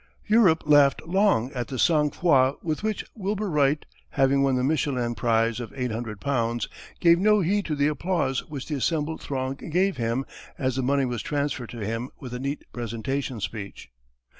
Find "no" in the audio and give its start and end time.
7.19-7.41